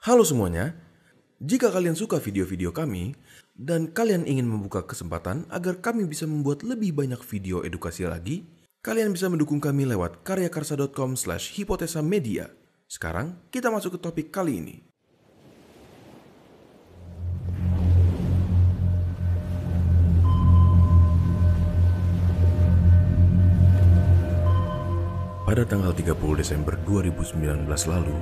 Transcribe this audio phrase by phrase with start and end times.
[0.00, 0.80] Halo semuanya,
[1.44, 3.12] jika kalian suka video-video kami
[3.52, 8.48] dan kalian ingin membuka kesempatan agar kami bisa membuat lebih banyak video edukasi lagi,
[8.80, 12.48] kalian bisa mendukung kami lewat karyakarsa.com slash hipotesa media.
[12.88, 14.80] Sekarang kita masuk ke topik kali ini.
[25.44, 28.16] Pada tanggal 30 Desember 2019 lalu,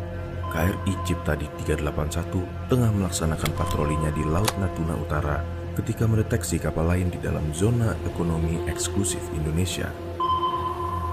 [0.48, 5.44] KRI Ciptadi 381 tengah melaksanakan patrolinya di Laut Natuna Utara
[5.76, 9.92] ketika mendeteksi kapal lain di dalam zona ekonomi eksklusif Indonesia.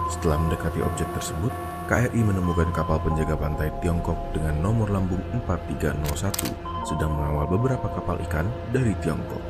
[0.10, 1.52] Setelah mendekati objek tersebut,
[1.86, 8.50] KRI menemukan kapal penjaga pantai Tiongkok dengan nomor lambung 4301 sedang mengawal beberapa kapal ikan
[8.74, 9.42] dari Tiongkok.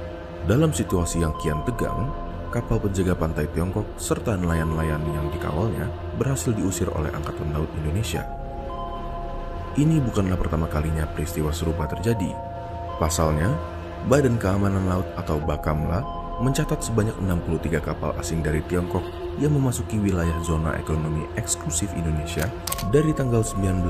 [0.43, 2.11] Dalam situasi yang kian tegang,
[2.51, 5.87] kapal penjaga pantai Tiongkok serta nelayan-nelayan yang dikawalnya
[6.19, 8.44] berhasil diusir oleh Angkatan Laut Indonesia.
[9.75, 12.31] Ini bukanlah pertama kalinya peristiwa serupa terjadi.
[12.95, 13.51] Pasalnya,
[14.07, 15.99] Badan Keamanan Laut atau Bakamla
[16.39, 19.03] mencatat sebanyak 63 kapal asing dari Tiongkok
[19.35, 22.47] yang memasuki wilayah zona ekonomi eksklusif Indonesia
[22.87, 23.83] dari tanggal 19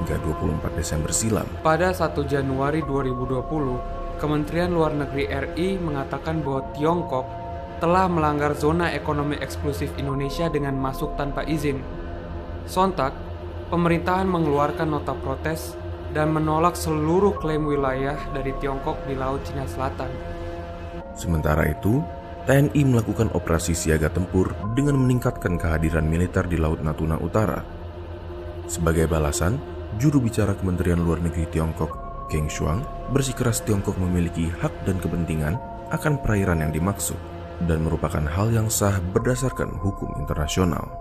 [0.00, 1.48] hingga 24 Desember silam.
[1.60, 7.28] Pada 1 Januari 2020, Kementerian Luar Negeri RI mengatakan bahwa Tiongkok
[7.84, 11.84] telah melanggar zona ekonomi eksklusif Indonesia dengan masuk tanpa izin.
[12.64, 13.12] Sontak,
[13.72, 15.72] pemerintahan mengeluarkan nota protes
[16.12, 20.12] dan menolak seluruh klaim wilayah dari Tiongkok di Laut Cina Selatan.
[21.16, 22.04] Sementara itu,
[22.44, 27.64] TNI melakukan operasi siaga tempur dengan meningkatkan kehadiran militer di Laut Natuna Utara.
[28.68, 29.56] Sebagai balasan,
[29.96, 31.96] juru bicara Kementerian Luar Negeri Tiongkok,
[32.28, 35.56] Geng Shuang, bersikeras Tiongkok memiliki hak dan kepentingan
[35.88, 37.16] akan perairan yang dimaksud
[37.64, 40.92] dan merupakan hal yang sah berdasarkan hukum internasional.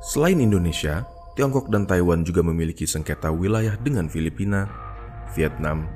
[0.00, 1.04] Selain Indonesia,
[1.40, 4.68] Tiongkok dan Taiwan juga memiliki sengketa wilayah dengan Filipina,
[5.32, 5.88] Vietnam,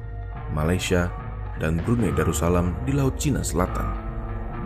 [0.56, 1.12] Malaysia,
[1.60, 3.84] dan Brunei Darussalam di Laut Cina Selatan.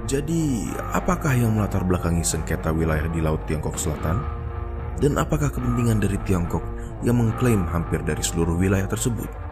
[0.07, 4.23] Jadi, apakah yang melatar belakangi sengketa wilayah di Laut Tiongkok Selatan?
[5.03, 6.63] Dan apakah kepentingan dari Tiongkok
[7.03, 9.48] yang mengklaim hampir dari seluruh wilayah tersebut?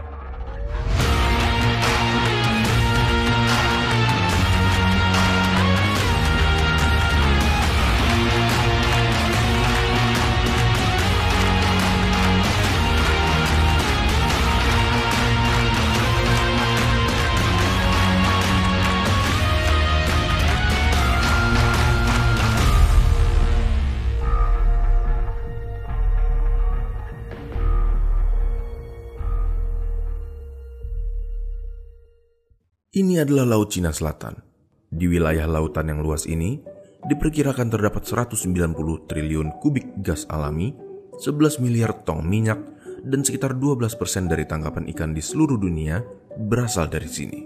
[32.96, 34.40] Ini adalah Laut Cina Selatan.
[34.88, 36.56] Di wilayah lautan yang luas ini,
[37.04, 38.72] diperkirakan terdapat 190
[39.04, 40.72] triliun kubik gas alami,
[41.20, 42.56] 11 miliar tong minyak,
[43.04, 46.00] dan sekitar 12% dari tangkapan ikan di seluruh dunia
[46.40, 47.44] berasal dari sini.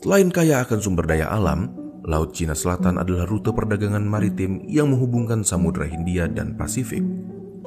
[0.00, 1.76] Selain kaya akan sumber daya alam,
[2.08, 7.04] Laut Cina Selatan adalah rute perdagangan maritim yang menghubungkan Samudra Hindia dan Pasifik.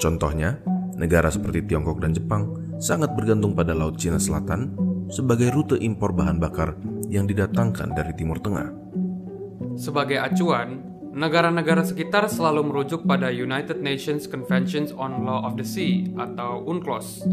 [0.01, 0.57] Contohnya,
[0.97, 4.73] negara seperti Tiongkok dan Jepang sangat bergantung pada Laut Cina Selatan
[5.13, 6.73] sebagai rute impor bahan bakar
[7.09, 8.69] yang didatangkan dari Timur Tengah.
[9.75, 16.07] Sebagai acuan, negara-negara sekitar selalu merujuk pada United Nations Conventions on Law of the Sea
[16.15, 17.25] atau UNCLOS.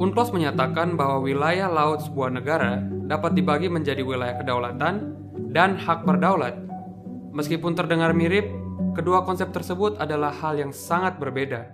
[0.00, 5.14] UNCLOS menyatakan bahwa wilayah laut sebuah negara dapat dibagi menjadi wilayah kedaulatan
[5.54, 6.56] dan hak berdaulat.
[7.34, 8.48] Meskipun terdengar mirip,
[8.96, 11.70] kedua konsep tersebut adalah hal yang sangat berbeda.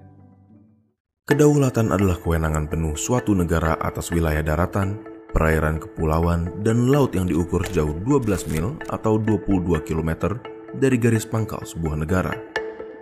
[1.28, 4.98] Kedaulatan adalah kewenangan penuh suatu negara atas wilayah daratan,
[5.30, 10.38] perairan kepulauan, dan laut yang diukur sejauh 12 mil atau 22 km
[10.76, 12.34] dari garis pangkal sebuah negara.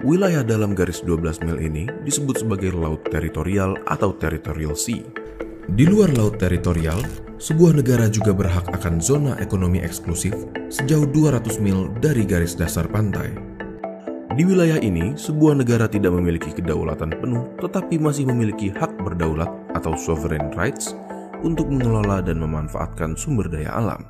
[0.07, 5.03] Wilayah dalam garis 12 mil ini disebut sebagai laut teritorial atau territorial sea.
[5.69, 7.03] Di luar laut teritorial,
[7.37, 10.33] sebuah negara juga berhak akan zona ekonomi eksklusif
[10.71, 13.35] sejauh 200 mil dari garis dasar pantai.
[14.39, 19.99] Di wilayah ini, sebuah negara tidak memiliki kedaulatan penuh tetapi masih memiliki hak berdaulat atau
[19.99, 20.95] sovereign rights
[21.43, 24.03] untuk mengelola dan memanfaatkan sumber daya alam.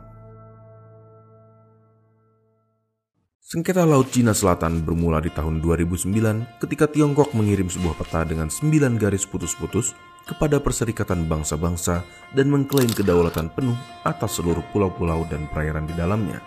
[3.48, 9.00] Sengketa Laut Cina Selatan bermula di tahun 2009 ketika Tiongkok mengirim sebuah peta dengan sembilan
[9.00, 9.96] garis putus-putus
[10.28, 12.04] kepada Perserikatan Bangsa-Bangsa
[12.36, 13.72] dan mengklaim kedaulatan penuh
[14.04, 16.44] atas seluruh pulau-pulau dan perairan di dalamnya.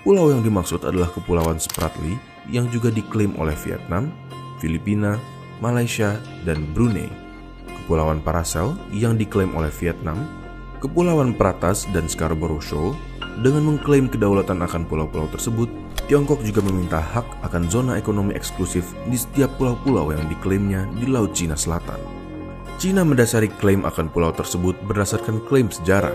[0.00, 2.16] Pulau yang dimaksud adalah Kepulauan Spratly
[2.48, 4.08] yang juga diklaim oleh Vietnam,
[4.64, 5.20] Filipina,
[5.60, 6.16] Malaysia,
[6.48, 7.27] dan Brunei.
[7.88, 10.28] Kepulauan Paracel yang diklaim oleh Vietnam,
[10.76, 12.92] Kepulauan Pratas dan Scarborough Shoal
[13.40, 15.72] dengan mengklaim kedaulatan akan pulau-pulau tersebut,
[16.04, 21.32] Tiongkok juga meminta hak akan zona ekonomi eksklusif di setiap pulau-pulau yang diklaimnya di Laut
[21.32, 21.96] Cina Selatan.
[22.76, 26.12] Cina mendasari klaim akan pulau tersebut berdasarkan klaim sejarah.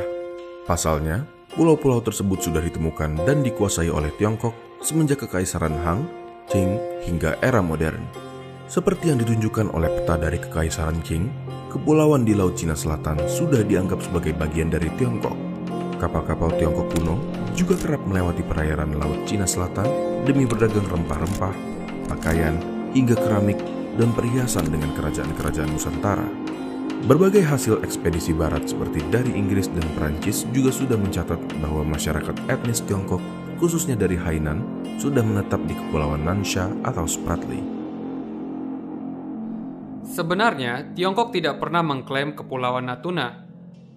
[0.69, 1.25] Pasalnya,
[1.57, 6.05] pulau-pulau tersebut sudah ditemukan dan dikuasai oleh Tiongkok semenjak Kekaisaran Han,
[6.53, 8.32] Qing, hingga era modern.
[8.73, 11.29] Seperti yang ditunjukkan oleh peta dari Kekaisaran Qing,
[11.69, 15.37] kepulauan di Laut Cina Selatan sudah dianggap sebagai bagian dari Tiongkok.
[16.01, 17.21] Kapal-kapal Tiongkok kuno
[17.53, 19.85] juga kerap melewati perairan Laut Cina Selatan
[20.25, 21.53] demi berdagang rempah-rempah,
[22.17, 22.57] pakaian,
[22.97, 23.61] hingga keramik
[24.01, 26.25] dan perhiasan dengan kerajaan-kerajaan Nusantara.
[27.05, 32.81] Berbagai hasil ekspedisi barat seperti dari Inggris dan Perancis juga sudah mencatat bahwa masyarakat etnis
[32.81, 33.21] Tiongkok,
[33.61, 34.65] khususnya dari Hainan,
[34.97, 37.82] sudah menetap di Kepulauan Nansha atau Spratly.
[40.13, 43.49] Sebenarnya, Tiongkok tidak pernah mengklaim Kepulauan Natuna.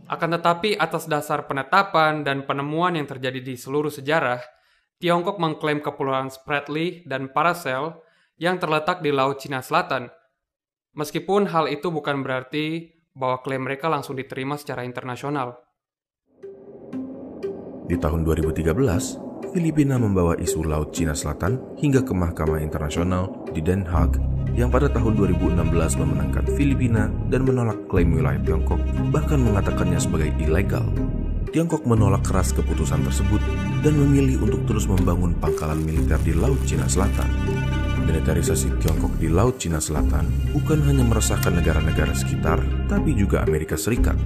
[0.08, 4.40] Akan tetapi atas dasar penetapan dan penemuan yang terjadi di seluruh sejarah,
[4.96, 8.00] Tiongkok mengklaim Kepulauan Spratly dan Paracel
[8.40, 10.08] yang terletak di Laut Cina Selatan.
[10.96, 15.60] Meskipun hal itu bukan berarti bahwa klaim mereka langsung diterima secara internasional.
[17.84, 23.84] Di tahun 2013, Filipina membawa isu Laut Cina Selatan hingga ke Mahkamah Internasional di Den
[23.84, 28.80] Haag yang pada tahun 2016 memenangkan Filipina dan menolak klaim wilayah Tiongkok,
[29.12, 30.88] bahkan mengatakannya sebagai ilegal.
[31.52, 33.38] Tiongkok menolak keras keputusan tersebut
[33.84, 37.28] dan memilih untuk terus membangun pangkalan militer di Laut Cina Selatan.
[38.02, 40.26] Militarisasi Tiongkok di Laut Cina Selatan
[40.56, 42.58] bukan hanya meresahkan negara-negara sekitar,
[42.88, 44.16] tapi juga Amerika Serikat.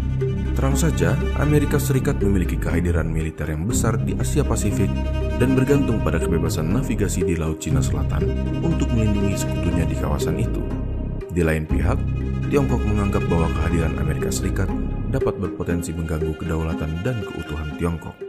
[0.60, 4.92] Terang saja, Amerika Serikat memiliki kehadiran militer yang besar di Asia Pasifik
[5.40, 8.28] dan bergantung pada kebebasan navigasi di Laut Cina Selatan
[8.60, 10.60] untuk melindungi sekutunya di kawasan itu.
[11.32, 11.96] Di lain pihak,
[12.52, 14.68] Tiongkok menganggap bahwa kehadiran Amerika Serikat
[15.08, 18.20] dapat berpotensi mengganggu kedaulatan dan keutuhan Tiongkok.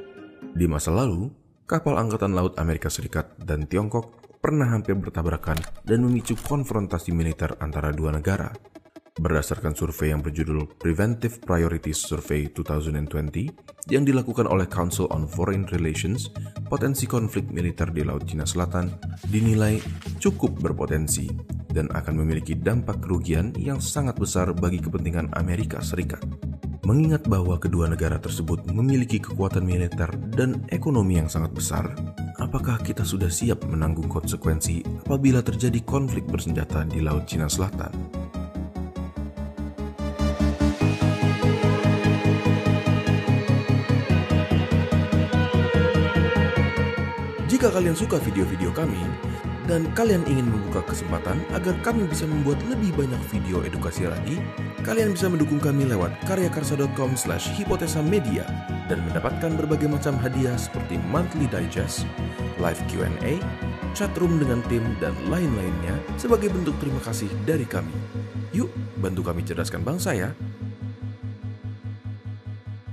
[0.55, 1.27] Di masa lalu,
[1.67, 7.91] kapal Angkatan Laut Amerika Serikat dan Tiongkok pernah hampir bertabrakan dan memicu konfrontasi militer antara
[7.91, 8.70] dua negara.
[9.19, 16.31] Berdasarkan survei yang berjudul Preventive Priorities Survey 2020 yang dilakukan oleh Council on Foreign Relations,
[16.71, 18.87] potensi konflik militer di Laut Cina Selatan
[19.27, 19.83] dinilai
[20.15, 21.27] cukup berpotensi
[21.75, 26.23] dan akan memiliki dampak kerugian yang sangat besar bagi kepentingan Amerika Serikat.
[26.87, 30.07] Mengingat bahwa kedua negara tersebut memiliki kekuatan militer
[30.39, 31.91] dan ekonomi yang sangat besar,
[32.39, 38.20] apakah kita sudah siap menanggung konsekuensi apabila terjadi konflik bersenjata di Laut Cina Selatan?
[47.61, 48.97] Jika kalian suka video-video kami,
[49.69, 54.41] dan kalian ingin membuka kesempatan agar kami bisa membuat lebih banyak video edukasi lagi,
[54.81, 58.49] kalian bisa mendukung kami lewat karyakarsa.com slash hipotesa media
[58.89, 62.09] dan mendapatkan berbagai macam hadiah seperti monthly digest,
[62.57, 63.37] live Q&A,
[63.93, 67.93] chatroom dengan tim, dan lain-lainnya sebagai bentuk terima kasih dari kami.
[68.57, 70.33] Yuk, bantu kami cerdaskan bangsa ya!